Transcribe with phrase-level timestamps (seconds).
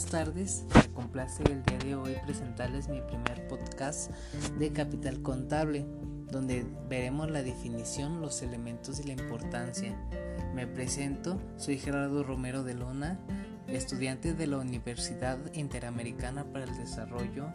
[0.00, 0.64] buenas tardes.
[0.74, 4.10] Me complace el día de hoy presentarles mi primer podcast
[4.58, 5.84] de Capital Contable,
[6.30, 9.94] donde veremos la definición, los elementos y la importancia.
[10.54, 13.20] Me presento, soy Gerardo Romero de Luna,
[13.66, 17.48] estudiante de la Universidad Interamericana para el Desarrollo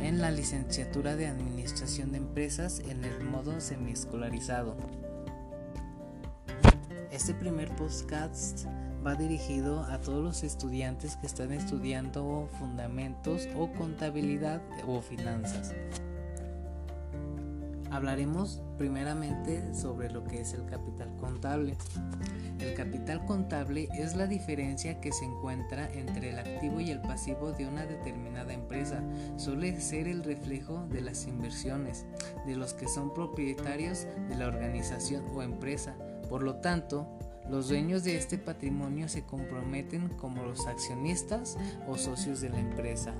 [0.00, 4.76] en la licenciatura de Administración de Empresas en el modo semiescolarizado.
[7.10, 8.66] Este primer podcast
[9.04, 15.74] va dirigido a todos los estudiantes que están estudiando fundamentos o contabilidad o finanzas.
[17.90, 21.76] Hablaremos primeramente sobre lo que es el capital contable.
[22.58, 27.52] El capital contable es la diferencia que se encuentra entre el activo y el pasivo
[27.52, 29.02] de una determinada empresa.
[29.36, 32.06] Suele ser el reflejo de las inversiones
[32.46, 35.94] de los que son propietarios de la organización o empresa.
[36.30, 37.06] Por lo tanto,
[37.50, 43.14] los dueños de este patrimonio se comprometen como los accionistas o socios de la empresa.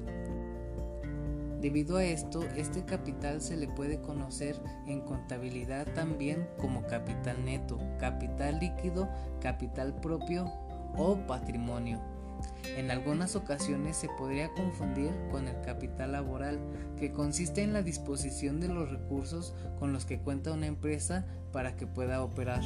[1.61, 7.79] Debido a esto, este capital se le puede conocer en contabilidad también como capital neto,
[8.01, 9.09] capital líquido,
[9.41, 10.51] capital propio
[10.97, 12.01] o patrimonio.
[12.77, 16.59] En algunas ocasiones se podría confundir con el capital laboral,
[16.97, 21.77] que consiste en la disposición de los recursos con los que cuenta una empresa para
[21.77, 22.62] que pueda operar.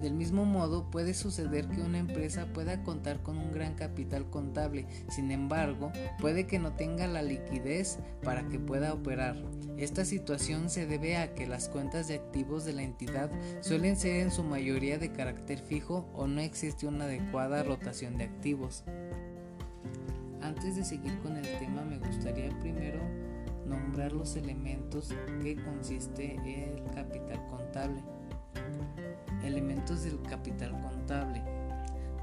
[0.00, 4.86] Del mismo modo, puede suceder que una empresa pueda contar con un gran capital contable,
[5.08, 9.36] sin embargo, puede que no tenga la liquidez para que pueda operar.
[9.78, 13.30] Esta situación se debe a que las cuentas de activos de la entidad
[13.60, 18.24] suelen ser en su mayoría de carácter fijo o no existe una adecuada rotación de
[18.24, 18.84] activos.
[20.42, 23.00] Antes de seguir con el tema, me gustaría primero
[23.66, 28.15] nombrar los elementos que consiste el capital contable.
[29.46, 31.55] Elementos del capital contable.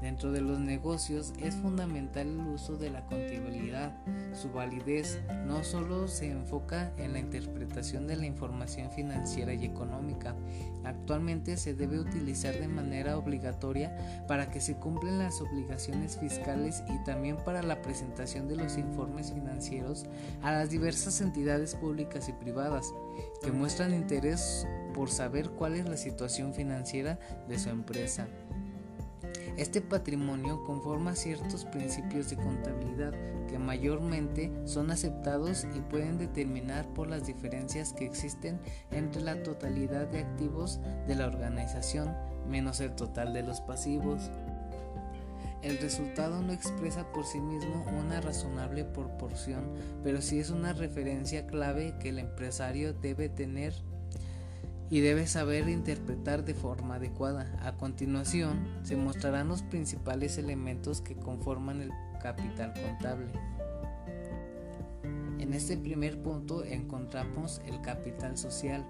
[0.04, 3.90] Dentro de los negocios es fundamental el uso de la contabilidad.
[4.34, 10.36] Su validez no solo se enfoca en la interpretación de la información financiera y económica.
[10.84, 13.96] Actualmente se debe utilizar de manera obligatoria
[14.28, 19.32] para que se cumplan las obligaciones fiscales y también para la presentación de los informes
[19.32, 20.04] financieros
[20.42, 22.92] a las diversas entidades públicas y privadas
[23.42, 28.28] que muestran interés por saber cuál es la situación financiera de su empresa.
[29.56, 33.12] Este patrimonio conforma ciertos principios de contabilidad
[33.48, 38.60] que mayormente son aceptados y pueden determinar por las diferencias que existen
[38.90, 42.16] entre la totalidad de activos de la organización
[42.48, 44.30] menos el total de los pasivos.
[45.62, 49.70] El resultado no expresa por sí mismo una razonable proporción,
[50.02, 53.72] pero sí es una referencia clave que el empresario debe tener
[54.90, 57.50] y debe saber interpretar de forma adecuada.
[57.62, 61.90] A continuación, se mostrarán los principales elementos que conforman el
[62.22, 63.32] capital contable.
[65.38, 68.84] En este primer punto encontramos el capital social.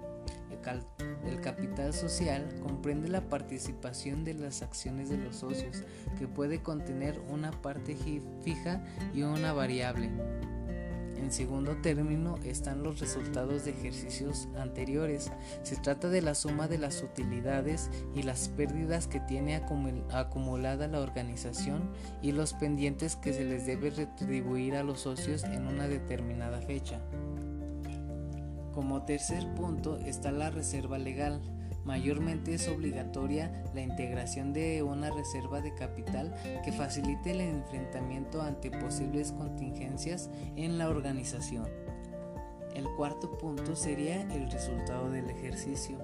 [1.27, 5.83] El, capital social comprende la participación de las acciones de los socios,
[6.17, 7.95] que puede contener una parte
[8.43, 8.83] fija
[9.13, 10.09] y una variable.
[11.17, 15.31] En segundo término están los resultados de ejercicios anteriores.
[15.63, 20.99] Se trata de la suma de las utilidades y las pérdidas que tiene acumulada la
[20.99, 21.89] organización
[22.21, 26.99] y los pendientes que se les debe retribuir a los socios en una determinada fecha.
[28.73, 31.41] Como tercer punto está la reserva legal.
[31.85, 38.71] Mayormente es obligatoria la integración de una reserva de capital que facilite el enfrentamiento ante
[38.71, 41.67] posibles contingencias en la organización.
[42.75, 45.99] El cuarto punto sería el resultado del ejercicio.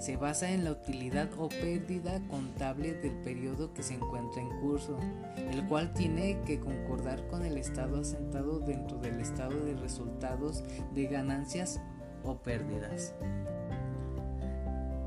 [0.00, 4.98] Se basa en la utilidad o pérdida contable del periodo que se encuentra en curso,
[5.36, 10.64] el cual tiene que concordar con el estado asentado dentro del estado de resultados
[10.94, 11.80] de ganancias
[12.24, 13.14] o pérdidas.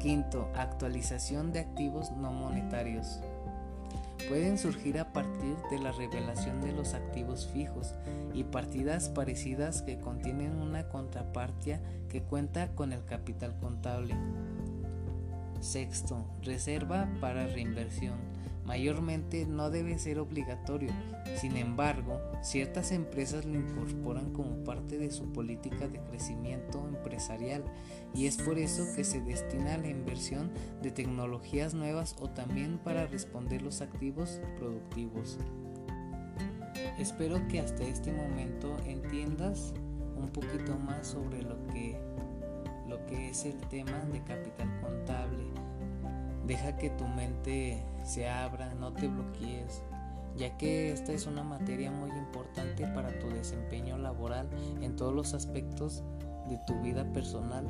[0.01, 3.19] Quinto, actualización de activos no monetarios.
[4.29, 7.93] Pueden surgir a partir de la revelación de los activos fijos
[8.33, 14.15] y partidas parecidas que contienen una contrapartida que cuenta con el capital contable.
[15.59, 18.30] Sexto, reserva para reinversión
[18.65, 20.91] mayormente no debe ser obligatorio.
[21.35, 27.63] Sin embargo, ciertas empresas lo incorporan como parte de su política de crecimiento empresarial
[28.13, 32.77] y es por eso que se destina a la inversión de tecnologías nuevas o también
[32.77, 35.37] para responder los activos productivos.
[36.97, 39.73] Espero que hasta este momento entiendas
[40.15, 41.99] un poquito más sobre lo que,
[42.87, 45.20] lo que es el tema de capital contable
[46.51, 49.81] Deja que tu mente se abra, no te bloquees.
[50.35, 54.49] ya que esta es una materia muy importante para tu desempeño laboral
[54.81, 56.03] en todos los aspectos
[56.49, 57.65] de tu vida personal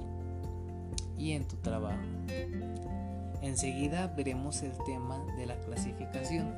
[1.15, 2.01] y en tu trabajo.
[3.43, 6.51] Enseguida veremos el tema de la clasificación.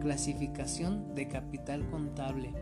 [0.00, 2.52] Clasificación de capital contable.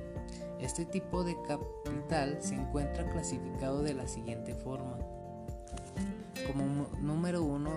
[0.61, 4.99] Este tipo de capital se encuentra clasificado de la siguiente forma.
[6.47, 7.71] Como número 1,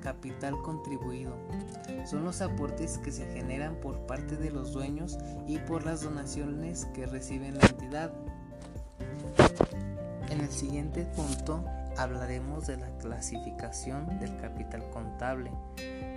[0.00, 1.36] capital contribuido.
[2.04, 6.86] Son los aportes que se generan por parte de los dueños y por las donaciones
[6.94, 8.12] que reciben la entidad.
[10.30, 11.64] En el siguiente punto
[11.96, 15.50] hablaremos de la clasificación del capital contable,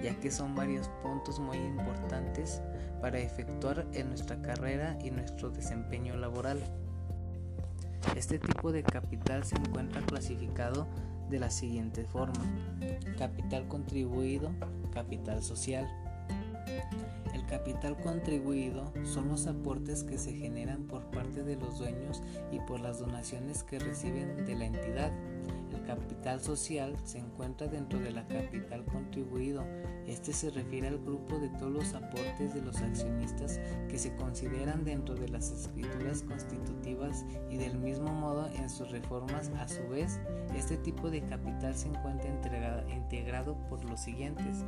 [0.04, 2.62] ya que son varios puntos muy importantes
[3.02, 6.60] para efectuar en nuestra carrera y nuestro desempeño laboral.
[8.16, 10.88] Este tipo de capital se encuentra clasificado
[11.30, 12.44] de la siguiente forma.
[13.18, 14.52] Capital contribuido,
[14.92, 15.88] capital social.
[17.34, 22.22] El capital contribuido son los aportes que se generan por parte de los dueños
[22.52, 25.12] y por las donaciones que reciben de la entidad.
[25.86, 29.64] Capital social se encuentra dentro de la capital contribuido.
[30.08, 33.60] Este se refiere al grupo de todos los aportes de los accionistas
[33.90, 39.50] que se consideran dentro de las escrituras constitutivas y del mismo modo en sus reformas.
[39.60, 40.20] A su vez,
[40.56, 42.30] este tipo de capital se encuentra
[42.90, 44.66] integrado por los siguientes.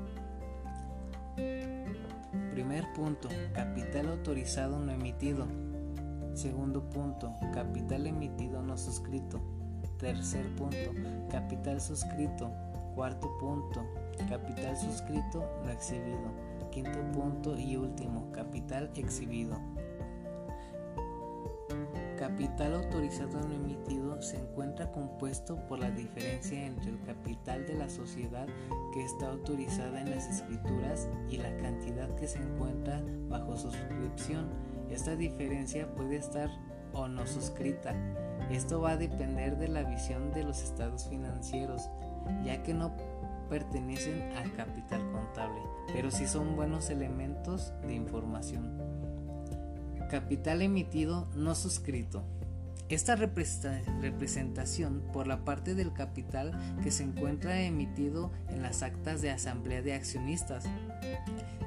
[2.51, 5.47] Primer punto, capital autorizado no emitido.
[6.33, 9.41] Segundo punto, capital emitido no suscrito.
[10.01, 10.95] Tercer punto,
[11.29, 12.51] capital suscrito.
[12.95, 13.85] Cuarto punto,
[14.27, 16.33] capital suscrito no exhibido.
[16.71, 19.59] Quinto punto y último, capital exhibido.
[22.17, 27.87] Capital autorizado no emitido se encuentra compuesto por la diferencia entre el capital de la
[27.87, 28.47] sociedad
[28.93, 34.49] que está autorizada en las escrituras y la cantidad que se encuentra bajo suscripción.
[34.89, 36.49] Esta diferencia puede estar
[36.93, 37.95] o no suscrita.
[38.49, 41.89] Esto va a depender de la visión de los estados financieros,
[42.43, 42.95] ya que no
[43.49, 45.61] pertenecen al capital contable,
[45.93, 48.81] pero sí son buenos elementos de información.
[50.09, 52.23] Capital emitido no suscrito.
[52.91, 56.51] Esta representación por la parte del capital
[56.83, 60.65] que se encuentra emitido en las actas de asamblea de accionistas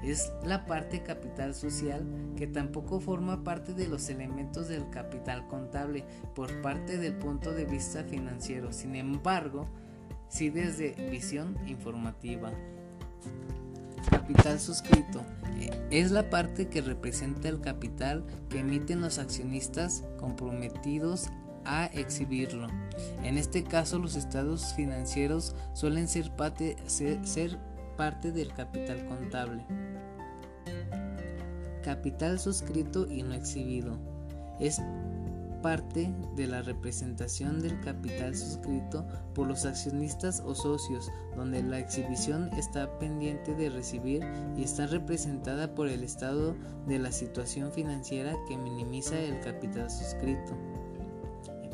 [0.03, 2.05] es la parte capital social
[2.37, 6.05] que tampoco forma parte de los elementos del capital contable
[6.35, 9.67] por parte del punto de vista financiero, sin embargo,
[10.29, 12.53] sí desde visión informativa.
[14.11, 15.23] Capital suscrito
[15.59, 21.31] eh, es la parte que representa el capital que emiten los accionistas comprometidos
[21.65, 22.69] a exhibirlo.
[23.23, 27.59] En este caso los estados financieros suelen ser parte, ser
[27.97, 29.65] parte del capital contable.
[31.83, 33.99] Capital suscrito y no exhibido.
[34.61, 34.81] Es
[35.65, 42.51] parte de la representación del capital suscrito por los accionistas o socios, donde la exhibición
[42.53, 44.23] está pendiente de recibir
[44.59, 46.55] y está representada por el estado
[46.87, 50.53] de la situación financiera que minimiza el capital suscrito.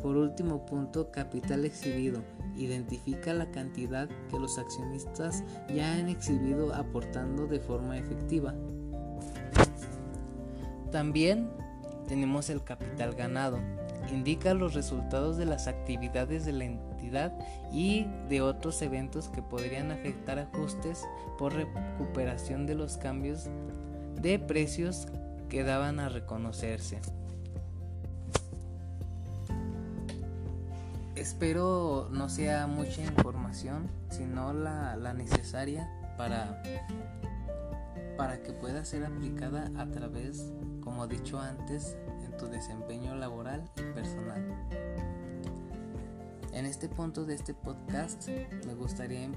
[0.01, 2.23] Por último punto, capital exhibido.
[2.57, 5.43] Identifica la cantidad que los accionistas
[5.75, 8.55] ya han exhibido aportando de forma efectiva.
[10.93, 11.51] También
[12.11, 13.61] tenemos el capital ganado.
[14.11, 17.33] Indica los resultados de las actividades de la entidad
[17.73, 21.07] y de otros eventos que podrían afectar ajustes
[21.39, 23.49] por recuperación de los cambios
[24.21, 25.07] de precios
[25.49, 27.01] que daban a reconocerse.
[31.15, 36.61] Espero no sea mucha información, sino la, necesaria para,
[38.21, 41.97] para que pueda ser aplicada a través, como dicho antes,
[42.39, 44.45] tu desempeño laboral y personal.
[46.53, 48.29] En este punto de este podcast
[48.67, 49.35] me gustaría em-,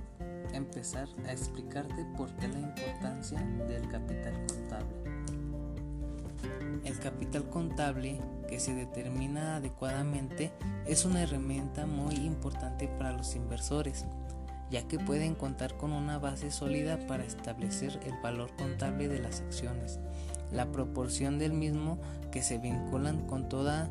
[0.52, 4.96] empezar a explicarte por qué la importancia del capital contable.
[6.84, 10.52] El capital contable que se determina adecuadamente
[10.86, 14.06] es una herramienta muy importante para los inversores,
[14.74, 19.40] ya que pueden contar con una base sólida para establecer el valor contable de las
[19.40, 20.00] acciones
[20.54, 22.00] la proporción del mismo
[22.32, 23.90] que se vinculan con toda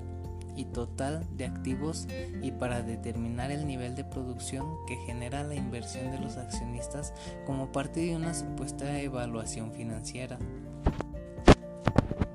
[0.55, 2.07] y total de activos
[2.43, 7.15] y para determinar el nivel de producción que genera la inversión de los accionistas
[7.47, 10.39] como parte de una supuesta evaluación financiera.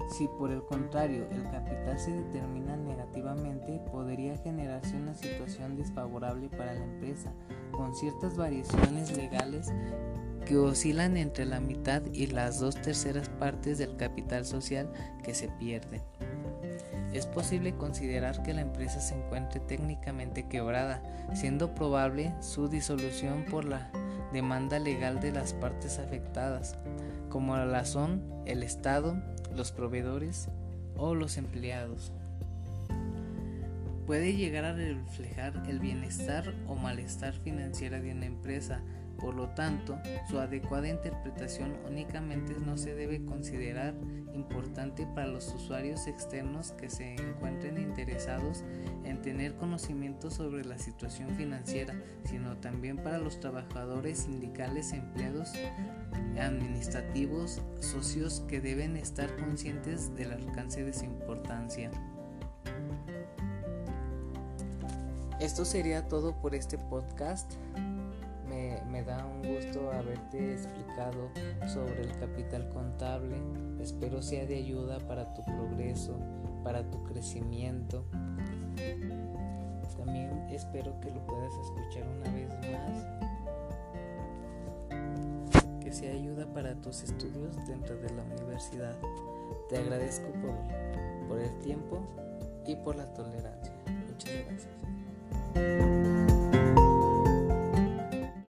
[0.10, 6.74] Si por el contrario el capital se determina negativamente, podría generarse una situación desfavorable para
[6.74, 7.34] la empresa,
[7.72, 9.72] con ciertas variaciones legales
[10.46, 14.90] que oscilan entre la mitad y las dos terceras partes del capital social
[15.24, 16.02] que se pierde.
[17.14, 21.02] Es posible considerar que la empresa se encuentre técnicamente quebrada,
[21.34, 23.92] siendo probable su disolución por la
[24.32, 26.78] demanda legal de las partes afectadas,
[27.30, 29.18] como la son el Estado,
[29.56, 30.50] los proveedores
[30.96, 32.12] o los empleados.
[34.08, 38.82] Puede llegar a reflejar el bienestar o malestar financiero de una empresa,
[39.20, 40.00] por lo tanto,
[40.30, 43.96] su adecuada interpretación únicamente no se debe considerar
[44.34, 48.64] importante para los usuarios externos que se encuentren interesados
[49.04, 55.52] en tener conocimiento sobre la situación financiera, sino también para los trabajadores sindicales, empleados
[56.40, 61.92] administrativos, socios que deben estar conscientes del alcance de su importancia.
[65.40, 67.54] Esto sería todo por este podcast
[68.90, 71.30] me, da un gusto haberte explicado
[71.68, 73.36] sobre el capital contable.
[73.80, 76.18] Espero sea de ayuda para tu progreso,
[76.64, 78.06] para tu crecimiento.
[79.98, 83.06] También espero que lo puedas escuchar una vez más.
[85.82, 88.96] Que sea ayuda para tus estudios dentro de la universidad.
[89.70, 92.02] Te agradezco por, por el tiempo
[92.66, 93.74] y por la tolerancia.
[94.08, 94.97] Muchas gracias.
[95.58, 96.17] Música